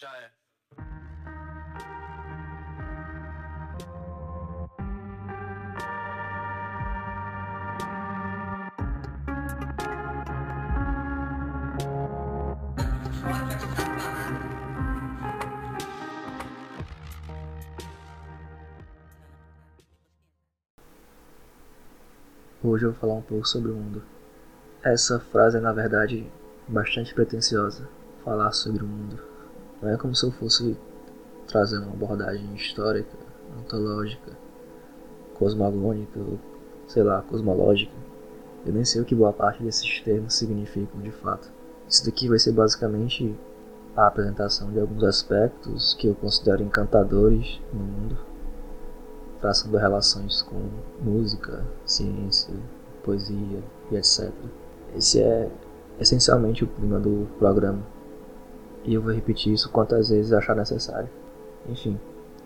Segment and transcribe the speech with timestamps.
[0.00, 0.30] Já é.
[22.62, 24.04] Hoje eu vou falar um pouco sobre o mundo.
[24.80, 26.30] Essa frase é, na verdade,
[26.68, 27.88] bastante pretensiosa.
[28.24, 29.27] Falar sobre o mundo.
[29.80, 30.76] Não é como se eu fosse
[31.46, 33.16] trazer uma abordagem histórica,
[33.58, 34.32] ontológica,
[35.34, 36.38] cosmogônica, ou
[36.86, 37.92] sei lá, cosmológica.
[38.66, 41.50] Eu nem sei o que boa parte desses termos significam de fato.
[41.88, 43.34] Isso daqui vai ser basicamente
[43.96, 48.28] a apresentação de alguns aspectos que eu considero encantadores no mundo
[49.40, 50.60] traçando relações com
[51.00, 52.54] música, ciência,
[53.04, 54.32] poesia e etc.
[54.96, 55.50] Esse é
[56.00, 57.82] essencialmente o clima do programa.
[58.84, 61.08] E eu vou repetir isso quantas vezes achar necessário.
[61.68, 61.98] Enfim,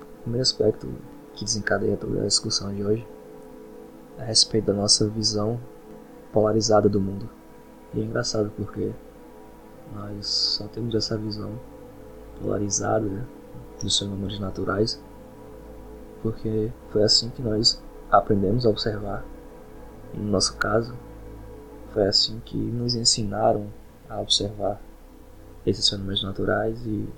[0.00, 0.88] o primeiro aspecto
[1.34, 3.06] que desencadeia toda a discussão de hoje
[4.18, 5.58] é a respeito da nossa visão
[6.32, 7.28] polarizada do mundo.
[7.94, 8.92] E é engraçado porque
[9.94, 11.52] nós só temos essa visão
[12.40, 13.24] polarizada né,
[13.80, 15.00] dos fenômenos naturais
[16.26, 17.80] porque foi assim que nós
[18.10, 19.24] aprendemos a observar.
[20.12, 20.94] E no nosso caso,
[21.92, 23.66] foi assim que nos ensinaram
[24.08, 24.80] a observar
[25.66, 27.08] esses fenômenos naturais e,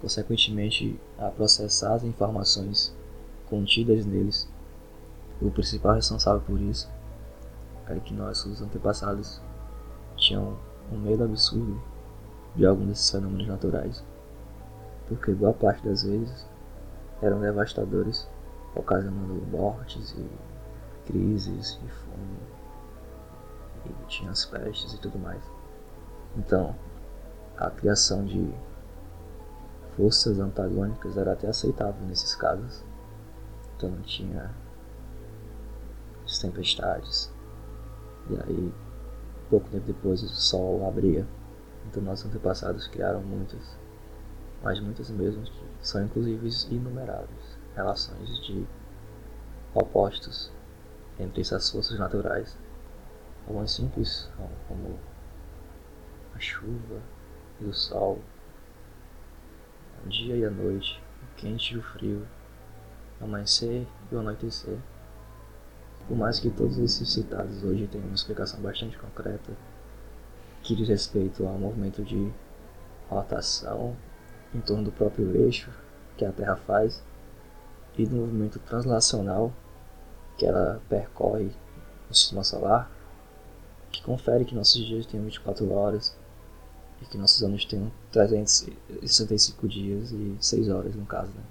[0.00, 2.94] consequentemente, a processar as informações
[3.48, 4.48] contidas neles.
[5.40, 6.90] O principal responsável por isso
[7.88, 9.40] é que nossos antepassados
[10.16, 10.58] tinham
[10.92, 11.80] um medo absurdo
[12.54, 14.04] de algum desses fenômenos naturais,
[15.08, 16.46] porque boa parte das vezes
[17.22, 18.28] eram devastadores,
[18.74, 22.38] ocasionando mortes e crises e fome.
[23.86, 25.42] E tinha as pestes e tudo mais.
[26.36, 26.74] Então,
[27.56, 28.52] a criação de
[29.96, 32.84] forças antagônicas era até aceitável nesses casos.
[33.76, 34.50] Então não tinha
[36.24, 37.32] as tempestades.
[38.30, 38.72] E aí,
[39.50, 41.26] pouco tempo depois, o sol abria.
[41.86, 43.76] Então nossos antepassados criaram muitas,
[44.62, 45.44] mas muitas mesmo,
[45.80, 48.66] são inclusive inumeráveis relações de
[49.74, 50.52] opostos
[51.18, 52.56] entre essas forças naturais,
[53.46, 54.30] algumas simples,
[54.68, 54.98] como
[56.34, 57.00] a chuva
[57.62, 58.18] e o sol,
[60.04, 62.26] o dia e a noite, o quente e o frio,
[63.20, 64.78] o amanhecer e o anoitecer.
[66.08, 69.52] Por mais que todos esses citados hoje tenham uma explicação bastante concreta,
[70.62, 72.32] que diz respeito ao movimento de
[73.08, 73.96] rotação
[74.54, 75.70] em torno do próprio eixo
[76.16, 77.02] que a Terra faz
[77.96, 79.52] e do movimento translacional
[80.36, 81.50] que ela percorre
[82.08, 82.90] no sistema solar,
[83.90, 86.16] que confere que nossos dias têm 24 horas
[87.02, 91.42] e que nossos anos têm 365 dias e 6 horas no caso, né?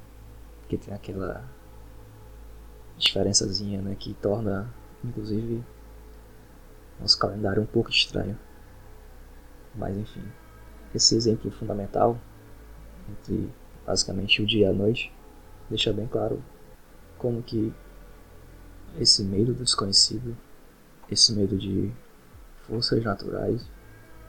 [0.70, 1.44] Que tem aquela
[2.98, 4.72] diferençazinha, né, que torna
[5.04, 5.64] inclusive
[7.00, 8.38] nosso calendário um pouco estranho.
[9.76, 10.24] Mas enfim,
[10.94, 12.18] esse exemplo fundamental
[13.10, 13.50] entre
[13.86, 15.12] basicamente o dia e a noite,
[15.70, 16.42] deixa bem claro
[17.18, 17.74] como que
[19.00, 20.38] esse medo do desconhecido,
[21.10, 21.92] esse medo de
[22.68, 23.66] forças naturais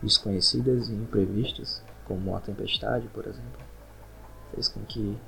[0.03, 3.61] desconhecidas e imprevistas, como uma tempestade, por exemplo,
[4.53, 5.19] fez com que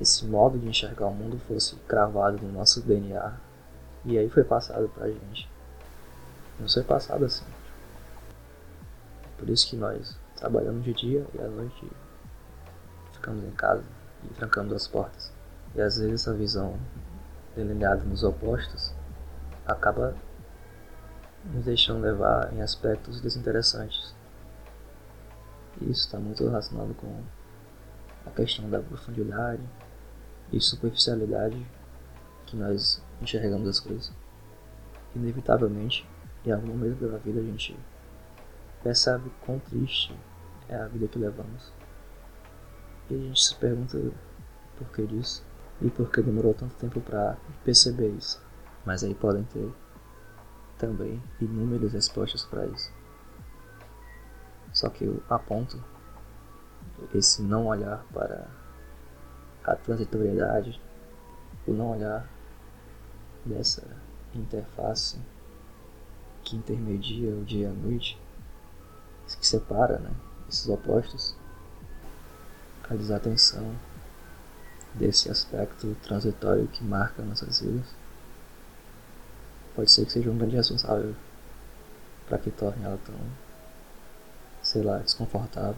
[0.00, 3.34] esse modo de enxergar o mundo fosse cravado no nosso DNA
[4.04, 5.50] e aí foi passado pra gente.
[6.60, 7.44] Não foi passado assim.
[9.36, 11.90] Por isso que nós trabalhamos de dia e à noite
[13.12, 13.84] ficamos em casa
[14.24, 15.32] e trancamos as portas.
[15.74, 16.78] E às vezes essa visão
[17.54, 18.94] delineada nos opostos
[19.66, 20.14] acaba
[21.52, 24.14] nos deixando levar em aspectos desinteressantes.
[25.82, 27.22] Isso está muito relacionado com
[28.26, 29.62] a questão da profundidade
[30.52, 31.66] e superficialidade
[32.46, 34.12] que nós enxergamos as coisas.
[35.14, 36.08] Inevitavelmente,
[36.44, 37.76] em algum momento da vida a gente
[38.82, 40.14] percebe quão triste
[40.68, 41.72] é a vida que levamos.
[43.10, 43.98] E a gente se pergunta
[44.76, 45.44] por que disso
[45.80, 48.42] e por que demorou tanto tempo para perceber isso.
[48.84, 49.72] Mas aí podem ter
[50.78, 52.92] também inúmeras respostas para isso.
[54.72, 55.82] Só que eu aponto
[57.14, 58.46] esse não olhar para
[59.64, 60.80] a transitoriedade,
[61.66, 62.28] o não olhar
[63.44, 63.86] dessa
[64.34, 65.18] interface
[66.44, 68.20] que intermedia o dia e a noite,
[69.40, 70.10] que separa né,
[70.48, 71.36] esses opostos
[72.88, 73.74] a desatenção
[74.94, 78.05] desse aspecto transitório que marca nossas vidas
[79.76, 81.14] pode ser que seja um grande responsável
[82.26, 83.14] para que torne ela tão,
[84.62, 85.76] sei lá, desconfortável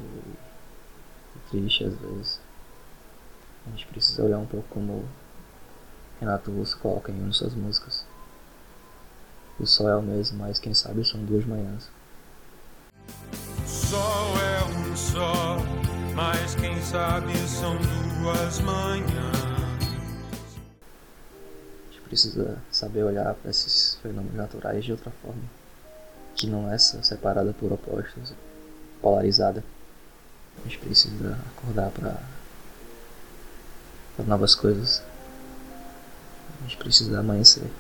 [1.51, 2.41] triste às vezes.
[3.67, 5.05] A gente precisa olhar um pouco como
[6.21, 8.05] Renato Russo coloca em uma de suas músicas.
[9.59, 11.91] O sol é o mesmo, mas quem sabe são duas manhãs.
[13.65, 15.57] O sol é um só,
[16.15, 19.39] mas quem sabe são duas manhãs.
[21.89, 25.43] A gente precisa saber olhar para esses fenômenos naturais de outra forma,
[26.35, 28.33] que não é essa separada por opostos,
[29.03, 29.63] polarizada.
[30.59, 32.21] A gente precisa acordar para
[34.27, 35.03] novas coisas.
[36.61, 37.71] A gente precisa amanhecer.